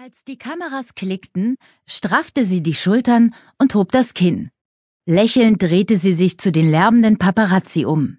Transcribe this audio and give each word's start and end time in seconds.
Als 0.00 0.22
die 0.22 0.38
Kameras 0.38 0.94
klickten, 0.94 1.56
straffte 1.84 2.44
sie 2.44 2.62
die 2.62 2.76
Schultern 2.76 3.34
und 3.58 3.74
hob 3.74 3.90
das 3.90 4.14
Kinn. 4.14 4.52
Lächelnd 5.06 5.60
drehte 5.60 5.96
sie 5.96 6.14
sich 6.14 6.38
zu 6.38 6.52
den 6.52 6.70
lärmenden 6.70 7.18
Paparazzi 7.18 7.84
um. 7.84 8.18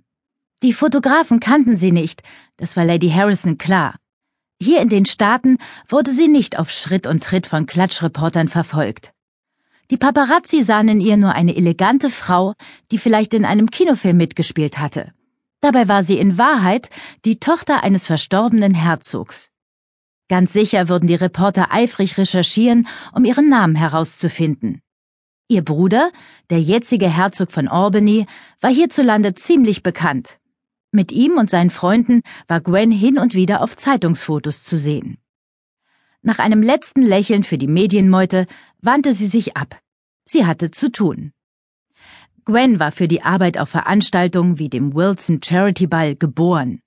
Die 0.61 0.73
Fotografen 0.73 1.39
kannten 1.39 1.77
sie 1.77 1.93
nicht, 1.93 2.21
das 2.57 2.75
war 2.75 2.83
Lady 2.83 3.09
Harrison 3.09 3.57
klar. 3.57 3.95
Hier 4.61 4.81
in 4.81 4.89
den 4.89 5.05
Staaten 5.05 5.57
wurde 5.87 6.11
sie 6.11 6.27
nicht 6.27 6.59
auf 6.59 6.69
Schritt 6.69 7.07
und 7.07 7.23
Tritt 7.23 7.47
von 7.47 7.65
Klatschreportern 7.65 8.49
verfolgt. 8.49 9.13
Die 9.89 9.95
Paparazzi 9.95 10.65
sahen 10.65 10.89
in 10.89 10.99
ihr 10.99 11.15
nur 11.15 11.31
eine 11.31 11.55
elegante 11.55 12.09
Frau, 12.09 12.55
die 12.91 12.97
vielleicht 12.97 13.33
in 13.33 13.45
einem 13.45 13.71
Kinofilm 13.71 14.17
mitgespielt 14.17 14.79
hatte. 14.79 15.13
Dabei 15.61 15.87
war 15.87 16.03
sie 16.03 16.19
in 16.19 16.37
Wahrheit 16.37 16.89
die 17.23 17.39
Tochter 17.39 17.83
eines 17.83 18.05
verstorbenen 18.05 18.73
Herzogs. 18.73 19.53
Ganz 20.29 20.53
sicher 20.53 20.87
würden 20.87 21.07
die 21.07 21.15
Reporter 21.15 21.71
eifrig 21.71 22.17
recherchieren, 22.17 22.87
um 23.13 23.25
ihren 23.25 23.49
Namen 23.49 23.75
herauszufinden. 23.75 24.81
Ihr 25.47 25.63
Bruder, 25.63 26.11
der 26.51 26.61
jetzige 26.61 27.09
Herzog 27.09 27.51
von 27.51 27.67
Albany, 27.67 28.27
war 28.61 28.69
hierzulande 28.69 29.33
ziemlich 29.33 29.81
bekannt. 29.81 30.39
Mit 30.91 31.11
ihm 31.11 31.37
und 31.37 31.49
seinen 31.49 31.71
Freunden 31.71 32.21
war 32.47 32.61
Gwen 32.61 32.91
hin 32.91 33.17
und 33.17 33.33
wieder 33.33 33.61
auf 33.61 33.75
Zeitungsfotos 33.75 34.63
zu 34.63 34.77
sehen. 34.77 35.17
Nach 36.21 36.37
einem 36.37 36.61
letzten 36.61 37.01
Lächeln 37.01 37.43
für 37.43 37.57
die 37.57 37.67
Medienmeute 37.67 38.45
wandte 38.81 39.13
sie 39.13 39.27
sich 39.27 39.57
ab. 39.57 39.79
Sie 40.25 40.45
hatte 40.45 40.69
zu 40.69 40.91
tun. 40.91 41.31
Gwen 42.45 42.79
war 42.79 42.91
für 42.91 43.07
die 43.07 43.23
Arbeit 43.23 43.57
auf 43.57 43.69
Veranstaltungen 43.69 44.59
wie 44.59 44.69
dem 44.69 44.93
Wilson 44.93 45.41
Charity 45.43 45.87
Ball 45.87 46.15
geboren. 46.15 46.81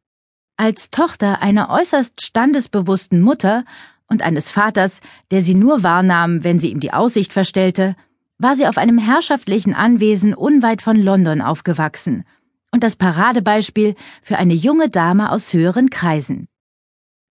Als 0.56 0.90
Tochter 0.90 1.42
einer 1.42 1.70
äußerst 1.70 2.22
standesbewussten 2.22 3.20
Mutter 3.20 3.64
und 4.06 4.22
eines 4.22 4.50
Vaters, 4.50 5.00
der 5.30 5.42
sie 5.42 5.54
nur 5.54 5.82
wahrnahm, 5.82 6.44
wenn 6.44 6.60
sie 6.60 6.70
ihm 6.70 6.80
die 6.80 6.92
Aussicht 6.92 7.32
verstellte, 7.32 7.96
war 8.38 8.56
sie 8.56 8.66
auf 8.66 8.76
einem 8.76 8.98
herrschaftlichen 8.98 9.74
Anwesen 9.74 10.34
unweit 10.34 10.82
von 10.82 10.96
London 10.96 11.40
aufgewachsen 11.40 12.24
und 12.72 12.82
das 12.82 12.96
Paradebeispiel 12.96 13.94
für 14.22 14.38
eine 14.38 14.54
junge 14.54 14.88
Dame 14.88 15.30
aus 15.30 15.52
höheren 15.52 15.90
Kreisen. 15.90 16.48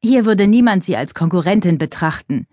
Hier 0.01 0.25
würde 0.25 0.47
niemand 0.47 0.83
sie 0.83 0.95
als 0.97 1.13
Konkurrentin 1.13 1.77
betrachten. 1.77 2.47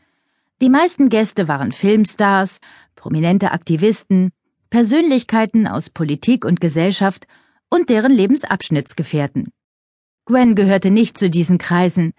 Die 0.61 0.69
meisten 0.69 1.09
Gäste 1.09 1.49
waren 1.49 1.73
Filmstars, 1.73 2.61
prominente 2.95 3.53
Aktivisten, 3.53 4.33
Persönlichkeiten 4.71 5.67
aus 5.67 5.89
Politik 5.89 6.45
und 6.45 6.61
Gesellschaft 6.61 7.27
und 7.71 7.89
deren 7.89 8.13
Lebensabschnittsgefährten. 8.13 9.53
Gwen 10.29 10.55
gehörte 10.55 10.91
nicht 10.91 11.17
zu 11.17 11.31
diesen 11.31 11.57
Kreisen. 11.57 12.13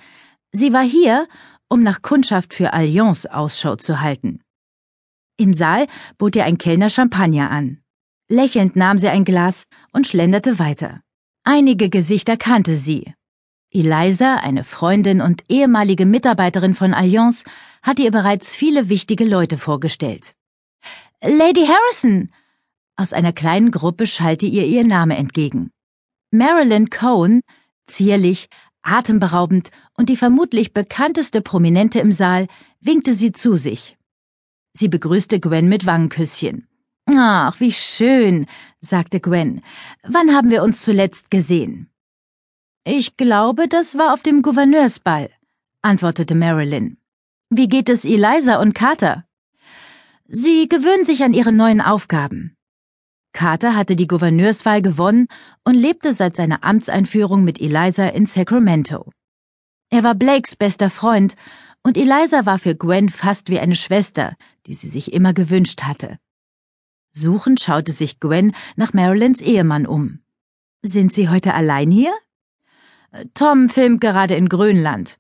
Sie 0.52 0.74
war 0.74 0.84
hier, 0.84 1.28
um 1.70 1.84
nach 1.84 2.02
Kundschaft 2.02 2.56
für 2.56 2.74
Allianz 2.74 3.28
Ausschau 3.28 3.76
zu 3.76 4.02
halten. 4.02 4.42
Im 5.38 5.54
Saal 5.54 5.86
bot 6.18 6.36
ihr 6.36 6.44
ein 6.44 6.58
Kellner 6.58 6.90
Champagner 6.90 7.52
an. 7.52 7.82
Lächelnd 8.28 8.76
nahm 8.76 8.98
sie 8.98 9.10
ein 9.10 9.26
Glas 9.26 9.66
und 9.94 10.08
schlenderte 10.08 10.58
weiter. 10.58 11.02
Einige 11.44 11.92
Gesichter 11.92 12.36
kannte 12.36 12.78
sie. 12.78 13.14
Eliza, 13.72 14.38
eine 14.38 14.64
Freundin 14.64 15.22
und 15.22 15.44
ehemalige 15.48 16.08
Mitarbeiterin 16.08 16.74
von 16.74 16.96
Allianz, 16.96 17.44
hatte 17.84 18.02
ihr 18.02 18.12
bereits 18.12 18.56
viele 18.56 18.90
wichtige 18.90 19.26
Leute 19.26 19.60
vorgestellt. 19.60 20.34
Lady 21.24 21.68
Harrison! 21.68 22.32
Aus 22.96 23.14
einer 23.14 23.34
kleinen 23.34 23.70
Gruppe 23.70 24.08
schallte 24.08 24.48
ihr 24.48 24.66
ihr 24.66 24.84
Name 24.84 25.16
entgegen. 25.16 25.70
Marilyn 26.32 26.90
Cohn, 26.90 27.42
Zierlich, 27.90 28.48
atemberaubend 28.82 29.72
und 29.98 30.10
die 30.10 30.16
vermutlich 30.16 30.74
bekannteste 30.74 31.42
Prominente 31.42 32.00
im 32.00 32.12
Saal 32.12 32.48
winkte 32.80 33.14
sie 33.14 33.32
zu 33.32 33.56
sich. 33.56 33.98
Sie 34.74 34.88
begrüßte 34.88 35.40
Gwen 35.40 35.68
mit 35.68 35.86
Wangenküsschen. 35.86 36.68
Ach, 37.08 37.60
wie 37.60 37.72
schön, 37.72 38.46
sagte 38.82 39.20
Gwen. 39.20 39.62
Wann 40.04 40.34
haben 40.34 40.52
wir 40.52 40.64
uns 40.64 40.82
zuletzt 40.84 41.32
gesehen? 41.32 41.90
Ich 42.86 43.18
glaube, 43.18 43.68
das 43.68 43.98
war 43.98 44.14
auf 44.14 44.22
dem 44.22 44.42
Gouverneursball, 44.42 45.30
antwortete 45.82 46.36
Marilyn. 46.36 46.98
Wie 47.50 47.68
geht 47.68 47.90
es 47.90 48.06
Eliza 48.06 48.62
und 48.62 48.74
Carter? 48.74 49.26
Sie 50.28 50.70
gewöhnen 50.70 51.06
sich 51.06 51.24
an 51.24 51.34
ihre 51.34 51.52
neuen 51.52 51.82
Aufgaben. 51.82 52.56
Carter 53.34 53.76
hatte 53.76 53.96
die 53.96 54.08
Gouverneurswahl 54.08 54.82
gewonnen 54.82 55.28
und 55.64 55.76
lebte 55.76 56.14
seit 56.14 56.36
seiner 56.36 56.64
Amtseinführung 56.64 57.44
mit 57.44 57.62
Eliza 57.62 58.08
in 58.08 58.26
Sacramento. 58.26 59.10
Er 59.90 60.04
war 60.04 60.16
Blakes 60.16 60.56
bester 60.56 60.90
Freund 60.90 61.36
und 61.84 61.98
Eliza 61.98 62.46
war 62.46 62.60
für 62.60 62.76
Gwen 62.76 63.10
fast 63.10 63.50
wie 63.50 63.60
eine 63.60 63.76
Schwester, 63.76 64.36
die 64.66 64.74
sie 64.74 64.90
sich 64.90 65.14
immer 65.14 65.34
gewünscht 65.34 65.84
hatte. 65.84 66.20
Suchend 67.12 67.60
schaute 67.60 67.92
sich 67.92 68.20
Gwen 68.20 68.54
nach 68.76 68.94
Marilyns 68.94 69.42
Ehemann 69.42 69.86
um. 69.86 70.20
Sind 70.82 71.12
Sie 71.12 71.28
heute 71.28 71.54
allein 71.54 71.92
hier? 71.92 72.14
Tom 73.34 73.70
filmt 73.70 74.02
gerade 74.02 74.36
in 74.36 74.48
Grönland. 74.50 75.18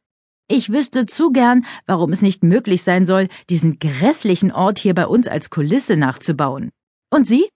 Ich 0.47 0.71
wüsste 0.71 1.05
zu 1.05 1.31
gern, 1.31 1.65
warum 1.85 2.11
es 2.11 2.21
nicht 2.21 2.43
möglich 2.43 2.83
sein 2.83 3.05
soll, 3.05 3.27
diesen 3.49 3.79
grässlichen 3.79 4.51
Ort 4.51 4.79
hier 4.79 4.95
bei 4.95 5.05
uns 5.05 5.27
als 5.27 5.49
Kulisse 5.49 5.95
nachzubauen. 5.95 6.71
Und 7.09 7.27
Sie? 7.27 7.49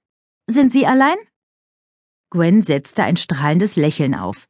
Sind 0.48 0.74
Sie 0.74 0.86
allein? 0.86 1.16
Gwen 2.30 2.64
setzte 2.64 3.04
ein 3.04 3.16
strahlendes 3.16 3.76
Lächeln 3.76 4.14
auf. 4.16 4.48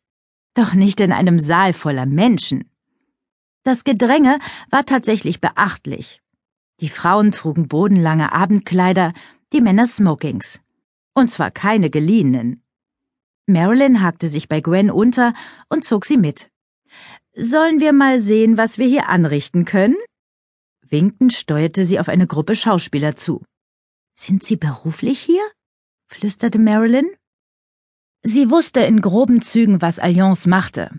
Doch 0.56 0.74
nicht 0.74 1.00
in 1.00 1.12
einem 1.12 1.40
Saal 1.40 1.74
voller 1.74 2.06
Menschen. 2.06 2.70
Das 3.64 3.84
Gedränge 3.84 4.40
war 4.70 4.86
tatsächlich 4.86 5.40
beachtlich. 5.40 6.22
Die 6.80 6.90
Frauen 6.90 7.32
trugen 7.32 7.68
bodenlange 7.68 8.32
Abendkleider, 8.32 9.14
die 9.54 9.62
Männer 9.62 9.88
Smokings. 9.88 10.62
Und 11.14 11.30
zwar 11.30 11.52
keine 11.52 11.90
geliehenen. 11.90 12.64
Marilyn 13.46 14.02
hakte 14.02 14.30
sich 14.30 14.50
bei 14.50 14.62
Gwen 14.62 14.90
unter 14.90 15.34
und 15.70 15.86
zog 15.86 16.06
sie 16.06 16.18
mit. 16.18 16.50
Sollen 17.36 17.80
wir 17.80 17.94
mal 17.94 18.20
sehen, 18.20 18.58
was 18.58 18.78
wir 18.78 18.88
hier 18.88 19.10
anrichten 19.10 19.66
können? 19.66 19.98
Winkend 20.82 21.34
steuerte 21.34 21.86
sie 21.86 22.00
auf 22.00 22.10
eine 22.10 22.28
Gruppe 22.28 22.56
Schauspieler 22.56 23.16
zu. 23.16 23.44
Sind 24.14 24.44
Sie 24.44 24.56
beruflich 24.56 25.20
hier? 25.20 25.44
Flüsterte 26.14 26.60
Marilyn. 26.60 27.10
Sie 28.22 28.50
wusste 28.50 28.82
in 28.82 29.02
groben 29.02 29.42
Zügen, 29.42 29.82
was 29.82 30.00
Allianz 30.00 30.46
machte. 30.46 30.92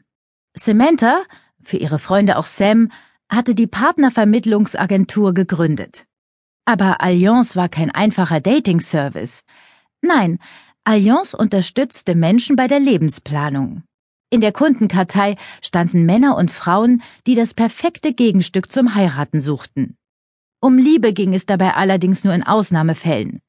Samantha, 0.54 1.22
für 1.62 1.76
ihre 1.76 1.98
Freunde 1.98 2.36
auch 2.36 2.46
Sam, 2.46 2.90
hatte 3.28 3.54
die 3.54 3.66
Partnervermittlungsagentur 3.66 5.32
gegründet. 5.32 6.06
Aber 6.64 7.00
Allianz 7.00 7.56
war 7.56 7.68
kein 7.68 7.90
einfacher 7.90 8.40
Dating-Service. 8.40 9.44
Nein, 10.02 10.38
Allianz 10.84 11.32
unterstützte 11.32 12.14
Menschen 12.14 12.56
bei 12.56 12.66
der 12.66 12.80
Lebensplanung. 12.80 13.84
In 14.30 14.40
der 14.40 14.52
Kundenkartei 14.52 15.36
standen 15.62 16.04
Männer 16.04 16.36
und 16.36 16.50
Frauen, 16.50 17.02
die 17.26 17.34
das 17.34 17.54
perfekte 17.54 18.12
Gegenstück 18.12 18.72
zum 18.72 18.94
Heiraten 18.94 19.40
suchten. 19.40 19.96
Um 20.60 20.76
Liebe 20.76 21.12
ging 21.12 21.34
es 21.34 21.46
dabei 21.46 21.74
allerdings 21.74 22.24
nur 22.24 22.34
in 22.34 22.42
Ausnahmefällen. 22.42 23.40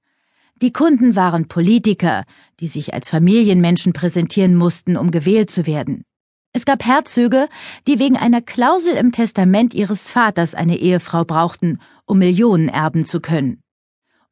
Die 0.61 0.71
Kunden 0.71 1.17
waren 1.17 1.49
Politiker, 1.49 2.23
die 2.61 2.67
sich 2.67 2.93
als 2.93 3.09
Familienmenschen 3.09 3.91
präsentieren 3.91 4.55
mussten, 4.55 4.95
um 4.95 5.11
gewählt 5.11 5.51
zu 5.51 5.66
werden. 5.66 6.05
Es 6.53 6.63
gab 6.63 6.85
Herzöge, 6.85 7.49
die 7.85 7.99
wegen 7.99 8.16
einer 8.16 8.41
Klausel 8.41 8.95
im 8.95 9.11
Testament 9.11 9.73
ihres 9.73 10.09
Vaters 10.09 10.55
eine 10.55 10.77
Ehefrau 10.77 11.25
brauchten, 11.25 11.79
um 12.05 12.19
Millionen 12.19 12.69
erben 12.69 13.03
zu 13.03 13.19
können. 13.19 13.61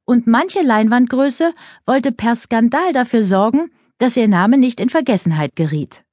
Und 0.06 0.26
manche 0.26 0.62
Leinwandgröße 0.62 1.54
wollte 1.86 2.14
per 2.14 2.38
Skandal 2.38 2.94
dafür 2.94 3.24
sorgen, 3.24 3.72
dass 3.98 4.16
ihr 4.16 4.30
Name 4.30 4.58
nicht 4.58 4.80
in 4.80 4.90
Vergessenheit 4.90 5.58
geriet. 5.58 6.06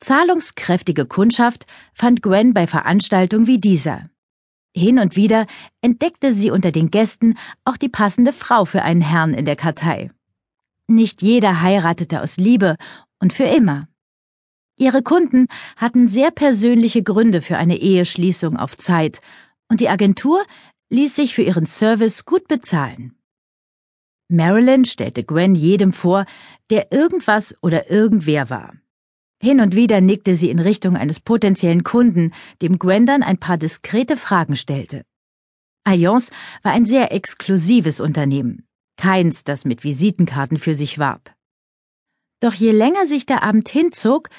Zahlungskräftige 0.00 1.06
Kundschaft 1.06 1.66
fand 1.94 2.20
Gwen 2.20 2.52
bei 2.52 2.66
Veranstaltungen 2.66 3.46
wie 3.46 3.60
dieser. 3.60 4.10
Hin 4.76 4.98
und 4.98 5.16
wieder 5.16 5.46
entdeckte 5.80 6.34
sie 6.34 6.50
unter 6.50 6.70
den 6.70 6.90
Gästen 6.90 7.38
auch 7.64 7.78
die 7.78 7.88
passende 7.88 8.34
Frau 8.34 8.66
für 8.66 8.82
einen 8.82 9.00
Herrn 9.00 9.32
in 9.32 9.46
der 9.46 9.56
Kartei. 9.56 10.10
Nicht 10.86 11.22
jeder 11.22 11.62
heiratete 11.62 12.20
aus 12.20 12.36
Liebe 12.36 12.76
und 13.18 13.32
für 13.32 13.44
immer. 13.44 13.88
Ihre 14.78 15.02
Kunden 15.02 15.46
hatten 15.76 16.08
sehr 16.08 16.30
persönliche 16.30 17.02
Gründe 17.02 17.40
für 17.40 17.56
eine 17.56 17.78
Eheschließung 17.78 18.58
auf 18.58 18.76
Zeit, 18.76 19.20
und 19.68 19.80
die 19.80 19.88
Agentur 19.88 20.44
ließ 20.90 21.16
sich 21.16 21.34
für 21.34 21.42
ihren 21.42 21.64
Service 21.64 22.26
gut 22.26 22.46
bezahlen. 22.46 23.18
Marilyn 24.28 24.84
stellte 24.84 25.24
Gwen 25.24 25.54
jedem 25.54 25.94
vor, 25.94 26.26
der 26.68 26.92
irgendwas 26.92 27.56
oder 27.62 27.90
irgendwer 27.90 28.50
war. 28.50 28.74
Hin 29.46 29.60
und 29.60 29.76
wieder 29.76 30.00
nickte 30.00 30.34
sie 30.34 30.50
in 30.50 30.58
Richtung 30.58 30.96
eines 30.96 31.20
potenziellen 31.20 31.84
Kunden, 31.84 32.32
dem 32.62 32.80
Gwen 32.80 33.06
dann 33.06 33.22
ein 33.22 33.38
paar 33.38 33.56
diskrete 33.56 34.16
Fragen 34.16 34.56
stellte. 34.56 35.04
Allianz 35.84 36.32
war 36.64 36.72
ein 36.72 36.84
sehr 36.84 37.12
exklusives 37.12 38.00
Unternehmen, 38.00 38.66
keins, 38.96 39.44
das 39.44 39.64
mit 39.64 39.84
Visitenkarten 39.84 40.58
für 40.58 40.74
sich 40.74 40.98
warb. 40.98 41.32
Doch 42.40 42.54
je 42.54 42.72
länger 42.72 43.06
sich 43.06 43.24
der 43.24 43.44
Abend 43.44 43.68
hinzog, 43.68 44.30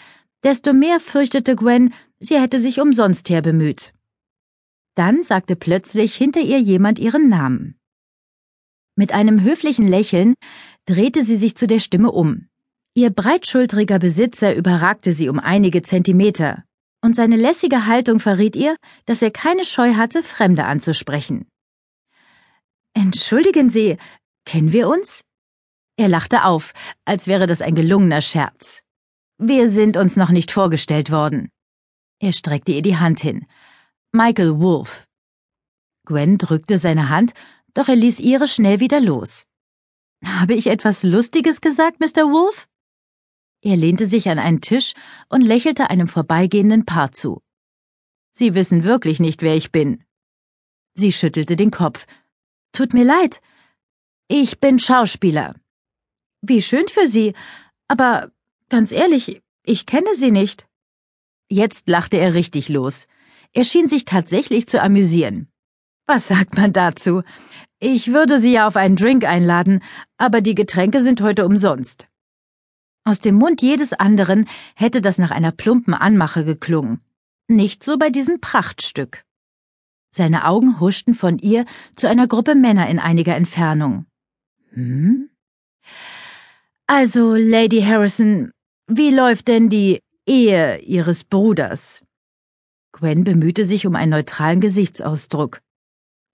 desto 0.43 0.73
mehr 0.73 0.99
fürchtete 0.99 1.55
Gwen, 1.55 1.93
sie 2.19 2.37
hätte 2.37 2.59
sich 2.59 2.81
umsonst 2.81 3.29
herbemüht. 3.29 3.93
Dann 4.95 5.23
sagte 5.23 5.55
plötzlich 5.55 6.17
hinter 6.17 6.41
ihr 6.41 6.59
jemand 6.59 6.99
ihren 6.99 7.29
Namen. 7.29 7.79
Mit 8.97 9.13
einem 9.13 9.41
höflichen 9.41 9.87
Lächeln 9.87 10.33
drehte 10.85 11.23
sie 11.23 11.37
sich 11.37 11.55
zu 11.55 11.65
der 11.65 11.79
Stimme 11.79 12.11
um. 12.11 12.49
Ihr 12.97 13.11
breitschultriger 13.11 13.99
Besitzer 13.99 14.55
überragte 14.55 15.13
sie 15.13 15.29
um 15.29 15.37
einige 15.39 15.83
Zentimeter, 15.83 16.63
und 16.99 17.15
seine 17.15 17.35
lässige 17.35 17.85
Haltung 17.85 18.19
verriet 18.19 18.55
ihr, 18.55 18.75
dass 19.05 19.21
er 19.21 19.29
keine 19.29 19.65
Scheu 19.65 19.93
hatte, 19.93 20.23
Fremde 20.23 20.65
anzusprechen. 20.65 21.47
Entschuldigen 22.95 23.69
Sie, 23.69 23.97
kennen 24.45 24.71
wir 24.71 24.89
uns? 24.89 25.21
Er 25.95 26.07
lachte 26.07 26.43
auf, 26.43 26.73
als 27.05 27.27
wäre 27.27 27.45
das 27.45 27.61
ein 27.61 27.75
gelungener 27.75 28.21
Scherz. 28.21 28.81
Wir 29.37 29.69
sind 29.69 29.95
uns 29.95 30.15
noch 30.15 30.31
nicht 30.31 30.51
vorgestellt 30.51 31.11
worden. 31.11 31.49
Er 32.17 32.33
streckte 32.33 32.71
ihr 32.71 32.81
die 32.81 32.97
Hand 32.97 33.19
hin. 33.19 33.45
Michael 34.11 34.59
Wolf. 34.59 35.05
Gwen 36.07 36.39
drückte 36.39 36.79
seine 36.79 37.09
Hand, 37.09 37.33
doch 37.75 37.89
er 37.89 37.95
ließ 37.95 38.19
ihre 38.19 38.47
schnell 38.47 38.79
wieder 38.79 38.99
los. 38.99 39.45
Habe 40.25 40.55
ich 40.55 40.65
etwas 40.65 41.03
Lustiges 41.03 41.61
gesagt, 41.61 41.99
Mr. 41.99 42.31
Wolf? 42.31 42.67
Er 43.61 43.75
lehnte 43.75 44.05
sich 44.05 44.29
an 44.29 44.39
einen 44.39 44.61
Tisch 44.61 44.93
und 45.29 45.41
lächelte 45.41 45.89
einem 45.89 46.07
vorbeigehenden 46.07 46.85
Paar 46.85 47.11
zu. 47.11 47.41
Sie 48.31 48.53
wissen 48.53 48.83
wirklich 48.83 49.19
nicht, 49.19 49.41
wer 49.41 49.55
ich 49.55 49.71
bin. 49.71 50.03
Sie 50.93 51.11
schüttelte 51.11 51.55
den 51.55 51.71
Kopf. 51.71 52.05
Tut 52.71 52.93
mir 52.93 53.03
leid. 53.03 53.41
Ich 54.27 54.59
bin 54.59 54.77
Schauspieler. 54.77 55.55
Wie 56.41 56.61
schön 56.61 56.87
für 56.87 57.07
Sie. 57.07 57.33
Aber 57.87 58.31
ganz 58.69 58.91
ehrlich, 58.91 59.41
ich 59.63 59.85
kenne 59.85 60.15
Sie 60.15 60.31
nicht. 60.31 60.67
Jetzt 61.49 61.89
lachte 61.89 62.17
er 62.17 62.33
richtig 62.33 62.69
los. 62.69 63.07
Er 63.53 63.63
schien 63.63 63.87
sich 63.87 64.05
tatsächlich 64.05 64.67
zu 64.67 64.81
amüsieren. 64.81 65.47
Was 66.05 66.27
sagt 66.27 66.55
man 66.57 66.73
dazu? 66.73 67.23
Ich 67.79 68.13
würde 68.13 68.39
Sie 68.39 68.51
ja 68.51 68.67
auf 68.67 68.75
einen 68.75 68.95
Drink 68.95 69.23
einladen, 69.23 69.81
aber 70.17 70.41
die 70.41 70.55
Getränke 70.55 71.01
sind 71.01 71.21
heute 71.21 71.45
umsonst. 71.45 72.07
Aus 73.07 73.21
dem 73.21 73.35
Mund 73.35 73.61
jedes 73.61 73.93
anderen 73.93 74.49
hätte 74.75 74.99
das 74.99 75.17
nach 75.17 75.31
einer 75.31 75.53
plumpen 75.53 75.93
Anmache 75.93 76.43
geklungen. 76.43 76.99
Nicht 77.47 77.81
so 77.81 77.97
bei 77.97 78.09
diesem 78.09 78.41
Prachtstück. 78.41 79.23
Seine 80.13 80.45
Augen 80.45 80.81
huschten 80.81 81.13
von 81.13 81.39
ihr 81.39 81.63
zu 81.95 82.09
einer 82.09 82.27
Gruppe 82.27 82.53
Männer 82.53 82.89
in 82.89 82.99
einiger 82.99 83.33
Entfernung. 83.37 84.07
Hm? 84.71 85.29
Also, 86.85 87.35
Lady 87.35 87.81
Harrison, 87.81 88.51
wie 88.87 89.11
läuft 89.11 89.47
denn 89.47 89.69
die 89.69 90.01
Ehe 90.25 90.79
Ihres 90.79 91.23
Bruders? 91.23 92.03
Gwen 92.91 93.23
bemühte 93.23 93.65
sich 93.65 93.87
um 93.87 93.95
einen 93.95 94.11
neutralen 94.11 94.59
Gesichtsausdruck. 94.59 95.61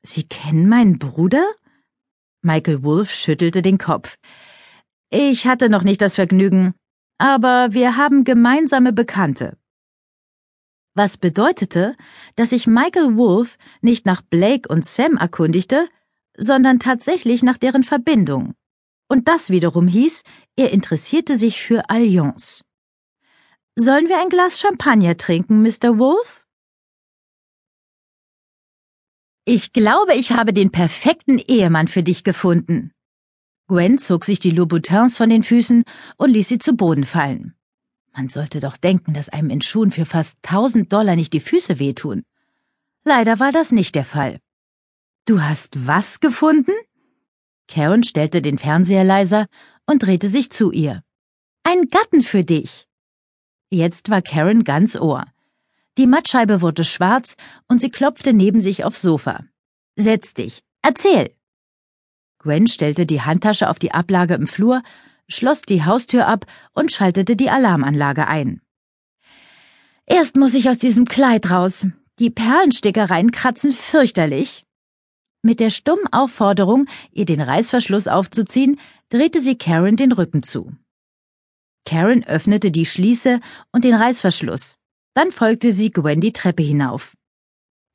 Sie 0.02 0.24
kennen 0.24 0.68
meinen 0.68 0.98
Bruder? 0.98 1.46
Michael 2.42 2.82
Wolf 2.82 3.12
schüttelte 3.12 3.62
den 3.62 3.78
Kopf. 3.78 4.18
Ich 5.16 5.46
hatte 5.46 5.70
noch 5.70 5.84
nicht 5.84 6.02
das 6.02 6.16
Vergnügen, 6.16 6.74
aber 7.20 7.68
wir 7.70 7.98
haben 7.98 8.24
gemeinsame 8.24 8.94
Bekannte. 8.94 9.60
Was 10.96 11.18
bedeutete, 11.18 11.96
dass 12.36 12.50
sich 12.50 12.66
Michael 12.66 13.16
Wolf 13.16 13.60
nicht 13.82 14.08
nach 14.08 14.24
Blake 14.24 14.68
und 14.68 14.84
Sam 14.84 15.18
erkundigte, 15.18 15.88
sondern 16.36 16.80
tatsächlich 16.80 17.44
nach 17.44 17.60
deren 17.60 17.84
Verbindung. 17.84 18.56
Und 19.08 19.28
das 19.28 19.52
wiederum 19.52 19.88
hieß, 19.88 20.24
er 20.56 20.72
interessierte 20.72 21.38
sich 21.38 21.62
für 21.62 21.92
Allianz. 21.92 22.64
Sollen 23.76 24.08
wir 24.10 24.20
ein 24.20 24.30
Glas 24.30 24.60
Champagner 24.60 25.16
trinken, 25.16 25.62
Mr. 25.62 26.00
Wolf? 26.00 26.48
Ich 29.46 29.74
glaube, 29.74 30.16
ich 30.16 30.32
habe 30.32 30.54
den 30.54 30.72
perfekten 30.72 31.38
Ehemann 31.38 31.88
für 31.88 32.02
dich 32.02 32.24
gefunden. 32.24 32.93
Gwen 33.68 33.98
zog 33.98 34.26
sich 34.26 34.40
die 34.40 34.52
Louboutins 34.52 35.18
von 35.18 35.30
den 35.30 35.44
Füßen 35.44 35.84
und 36.18 36.30
ließ 36.30 36.48
sie 36.48 36.60
zu 36.60 36.74
Boden 36.74 37.06
fallen. 37.06 37.56
Man 38.16 38.30
sollte 38.30 38.60
doch 38.60 38.78
denken, 38.78 39.14
dass 39.14 39.30
einem 39.30 39.50
in 39.50 39.62
Schuhen 39.62 39.92
für 39.92 40.06
fast 40.06 40.38
tausend 40.42 40.92
Dollar 40.94 41.16
nicht 41.16 41.34
die 41.34 41.40
Füße 41.40 41.80
wehtun. 41.80 42.24
Leider 43.04 43.40
war 43.40 43.52
das 43.52 43.72
nicht 43.72 43.96
der 43.96 44.06
Fall. 44.06 44.40
Du 45.26 45.42
hast 45.42 45.88
was 45.88 46.20
gefunden? 46.20 46.74
Karen 47.68 48.04
stellte 48.04 48.42
den 48.42 48.58
Fernseher 48.58 49.04
leiser 49.04 49.48
und 49.86 50.04
drehte 50.04 50.30
sich 50.30 50.52
zu 50.52 50.72
ihr. 50.72 51.04
Ein 51.64 51.88
Gatten 51.90 52.22
für 52.22 52.44
dich. 52.44 52.88
Jetzt 53.70 54.10
war 54.10 54.22
Karen 54.22 54.64
ganz 54.64 54.96
Ohr. 54.96 55.26
Die 55.98 56.08
Mattscheibe 56.08 56.62
wurde 56.62 56.84
schwarz 56.84 57.36
und 57.68 57.80
sie 57.80 57.90
klopfte 57.90 58.34
neben 58.34 58.62
sich 58.62 58.84
aufs 58.84 59.02
Sofa. 59.02 59.46
Setz 59.96 60.34
dich. 60.34 60.62
Erzähl. 60.82 61.34
Gwen 62.44 62.68
stellte 62.68 63.06
die 63.06 63.22
Handtasche 63.22 63.70
auf 63.70 63.80
die 63.80 63.94
Ablage 63.94 64.34
im 64.34 64.48
Flur, 64.48 64.84
schloss 65.30 65.62
die 65.62 65.86
Haustür 65.86 66.28
ab 66.28 66.46
und 66.74 66.92
schaltete 66.92 67.38
die 67.38 67.50
Alarmanlage 67.50 68.28
ein. 68.28 68.62
Erst 70.06 70.36
muss 70.36 70.54
ich 70.54 70.70
aus 70.70 70.78
diesem 70.78 71.06
Kleid 71.06 71.50
raus. 71.50 71.88
Die 72.20 72.30
Perlenstickereien 72.30 73.32
kratzen 73.32 73.72
fürchterlich. 73.72 74.66
Mit 75.42 75.62
der 75.62 75.70
stummen 75.70 76.12
Aufforderung, 76.12 76.88
ihr 77.12 77.26
den 77.26 77.40
Reißverschluss 77.40 78.10
aufzuziehen, 78.10 78.78
drehte 79.10 79.40
sie 79.40 79.58
Karen 79.58 79.96
den 79.96 80.12
Rücken 80.12 80.44
zu. 80.44 80.74
Karen 81.86 82.26
öffnete 82.26 82.72
die 82.72 82.86
Schließe 82.86 83.40
und 83.72 83.86
den 83.86 83.96
Reißverschluss. 83.96 84.78
Dann 85.14 85.32
folgte 85.32 85.72
sie 85.72 85.92
Gwen 85.92 86.20
die 86.20 86.34
Treppe 86.34 86.64
hinauf. 86.64 87.14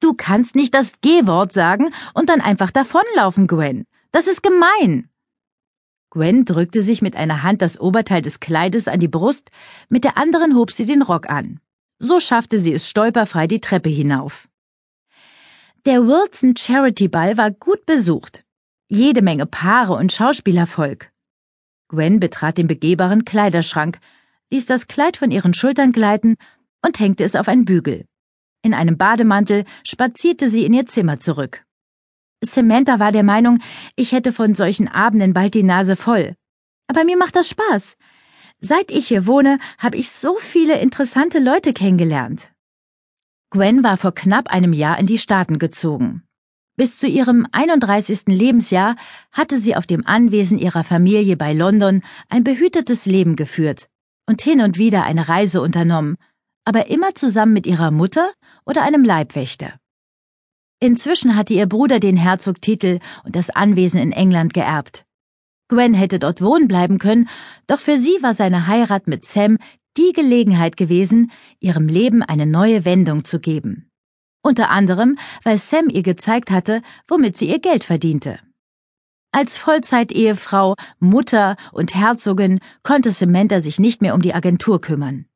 Du 0.01 0.15
kannst 0.15 0.55
nicht 0.55 0.73
das 0.73 0.93
G-Wort 1.03 1.53
sagen 1.53 1.93
und 2.15 2.31
dann 2.31 2.41
einfach 2.41 2.71
davonlaufen, 2.71 3.47
Gwen. 3.47 3.85
Das 4.11 4.27
ist 4.27 4.43
gemein. 4.43 5.11
Gwen 6.11 6.45
drückte 6.45 6.83
sich 6.83 7.03
mit 7.03 7.17
einer 7.17 7.43
Hand 7.43 7.61
das 7.61 7.79
Oberteil 7.79 8.23
des 8.23 8.41
Kleides 8.41 8.89
an 8.89 9.01
die 9.01 9.09
Brust, 9.09 9.51
mit 9.89 10.05
der 10.05 10.17
anderen 10.17 10.55
hob 10.55 10.73
sie 10.73 10.87
den 10.87 11.03
Rock 11.03 11.29
an. 11.29 11.61
So 11.99 12.19
schaffte 12.19 12.59
sie 12.61 12.73
es 12.73 12.89
stolperfrei 12.89 13.47
die 13.47 13.61
Treppe 13.61 13.91
hinauf. 13.91 14.49
Der 15.85 16.07
Wilson 16.07 16.57
Charity 16.57 17.09
Ball 17.09 17.37
war 17.37 17.51
gut 17.51 17.85
besucht. 17.85 18.45
Jede 18.89 19.21
Menge 19.21 19.47
Paare 19.47 19.95
und 19.95 20.13
Schauspielervolk. 20.13 21.11
Gwen 21.89 22.21
betrat 22.21 22.59
den 22.59 22.67
begehbaren 22.67 23.25
Kleiderschrank, 23.25 23.99
ließ 24.51 24.67
das 24.67 24.87
Kleid 24.87 25.17
von 25.19 25.31
ihren 25.31 25.55
Schultern 25.55 25.93
gleiten 25.93 26.37
und 26.85 26.99
hängte 26.99 27.25
es 27.25 27.37
auf 27.37 27.49
einen 27.49 27.65
Bügel. 27.65 28.07
In 28.63 28.75
einem 28.75 28.97
Bademantel 28.97 29.65
spazierte 29.85 30.51
sie 30.51 30.65
in 30.65 30.73
ihr 30.73 30.87
Zimmer 30.87 31.21
zurück. 31.21 31.65
Samantha 32.43 32.99
war 32.99 33.13
der 33.13 33.25
Meinung, 33.25 33.59
ich 33.97 34.13
hätte 34.13 34.33
von 34.33 34.55
solchen 34.55 34.89
Abenden 34.89 35.33
bald 35.33 35.55
die 35.55 35.63
Nase 35.65 35.97
voll. 35.97 36.35
Aber 36.87 37.05
mir 37.05 37.17
macht 37.17 37.37
das 37.37 37.49
Spaß. 37.49 37.97
Seit 38.61 38.91
ich 38.91 39.09
hier 39.09 39.27
wohne, 39.27 39.59
habe 39.79 39.97
ich 39.97 40.11
so 40.11 40.37
viele 40.39 40.81
interessante 40.81 41.39
Leute 41.39 41.73
kennengelernt. 41.73 42.53
Gwen 43.51 43.83
war 43.83 43.97
vor 43.97 44.13
knapp 44.15 44.49
einem 44.49 44.73
Jahr 44.73 44.99
in 44.99 45.07
die 45.07 45.19
Staaten 45.19 45.59
gezogen. 45.59 46.23
Bis 46.77 46.99
zu 46.99 47.09
ihrem 47.09 47.47
31. 47.51 48.27
Lebensjahr 48.27 48.95
hatte 49.33 49.59
sie 49.59 49.75
auf 49.75 49.87
dem 49.87 50.07
Anwesen 50.07 50.59
ihrer 50.59 50.85
Familie 50.85 51.37
bei 51.37 51.53
London 51.53 52.03
ein 52.29 52.45
behütetes 52.45 53.05
Leben 53.05 53.35
geführt 53.37 53.89
und 54.27 54.43
hin 54.43 54.61
und 54.61 54.79
wieder 54.79 55.03
eine 55.03 55.29
Reise 55.29 55.61
unternommen, 55.61 56.19
aber 56.65 56.89
immer 56.89 57.15
zusammen 57.15 57.53
mit 57.53 57.67
ihrer 57.67 57.91
Mutter 57.91 58.31
oder 58.65 58.83
einem 58.83 59.03
Leibwächter. 59.03 59.81
Inzwischen 60.81 61.35
hatte 61.35 61.55
ihr 61.55 61.67
Bruder 61.67 61.99
den 61.99 62.17
Herzogtitel 62.17 63.01
und 63.25 63.35
das 63.35 63.51
Anwesen 63.51 64.01
in 64.01 64.13
England 64.13 64.55
geerbt. 64.55 65.05
Gwen 65.69 65.93
hätte 65.93 66.19
dort 66.19 66.41
wohnen 66.41 66.69
bleiben 66.69 66.99
können, 66.99 67.29
doch 67.67 67.81
für 67.81 67.99
sie 67.99 68.17
war 68.23 68.33
seine 68.33 68.69
Heirat 68.69 69.09
mit 69.09 69.25
Sam 69.25 69.59
die 69.97 70.13
Gelegenheit 70.13 70.77
gewesen, 70.77 71.33
ihrem 71.59 71.89
Leben 71.89 72.23
eine 72.23 72.47
neue 72.47 72.85
Wendung 72.85 73.25
zu 73.25 73.41
geben. 73.41 73.91
Unter 74.41 74.71
anderem, 74.71 75.19
weil 75.43 75.59
Sam 75.59 75.89
ihr 75.91 76.05
gezeigt 76.05 76.51
hatte, 76.53 76.81
womit 77.09 77.37
sie 77.37 77.49
ihr 77.49 77.59
Geld 77.59 77.83
verdiente. 77.85 78.39
Als 79.33 79.59
Vollzeitehefrau, 79.59 80.77
Mutter 81.01 81.57
und 81.73 81.95
Herzogin 81.95 82.61
konnte 82.85 83.11
Samantha 83.11 83.61
sich 83.61 83.79
nicht 83.79 84.01
mehr 84.01 84.15
um 84.15 84.23
die 84.23 84.33
Agentur 84.33 84.81
kümmern. 84.81 85.27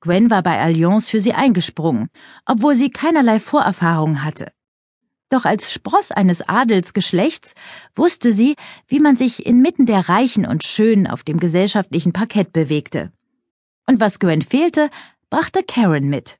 Gwen 0.00 0.28
war 0.28 0.42
bei 0.42 0.58
Allianz 0.58 1.08
für 1.08 1.20
sie 1.20 1.32
eingesprungen, 1.32 2.08
obwohl 2.44 2.74
sie 2.74 2.90
keinerlei 2.90 3.38
Vorerfahrung 3.38 4.24
hatte. 4.24 4.52
Doch 5.32 5.46
als 5.46 5.72
Spross 5.72 6.10
eines 6.10 6.46
Adelsgeschlechts 6.46 7.54
wusste 7.96 8.32
sie, 8.32 8.54
wie 8.86 9.00
man 9.00 9.16
sich 9.16 9.46
inmitten 9.46 9.86
der 9.86 10.10
Reichen 10.10 10.46
und 10.46 10.62
Schönen 10.62 11.06
auf 11.06 11.22
dem 11.22 11.40
gesellschaftlichen 11.40 12.12
Parkett 12.12 12.52
bewegte. 12.52 13.12
Und 13.86 13.98
was 13.98 14.18
Gwen 14.18 14.42
fehlte, 14.42 14.90
brachte 15.30 15.62
Karen 15.62 16.10
mit. 16.10 16.38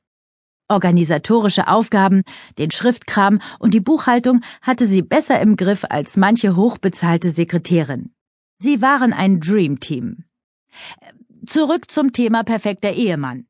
Organisatorische 0.69 1.69
Aufgaben, 1.69 2.23
den 2.59 2.71
Schriftkram 2.71 3.41
und 3.59 3.73
die 3.73 3.81
Buchhaltung 3.81 4.43
hatte 4.61 4.87
sie 4.87 5.01
besser 5.01 5.41
im 5.41 5.57
Griff 5.57 5.87
als 5.89 6.19
manche 6.19 6.55
hochbezahlte 6.55 7.31
Sekretärin. 7.31 8.13
Sie 8.59 8.83
waren 8.83 9.15
ein 9.15 9.41
Dreamteam. 9.41 10.25
Zurück 11.47 11.91
zum 11.91 12.13
Thema 12.13 12.45
perfekter 12.45 12.93
Ehemann. 12.93 13.47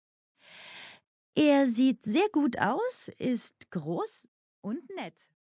Er 1.34 1.66
sieht 1.66 2.04
sehr 2.04 2.28
gut 2.30 2.60
aus, 2.60 3.10
ist 3.18 3.72
groß, 3.72 4.28
und 4.60 4.88
nett. 4.94 5.31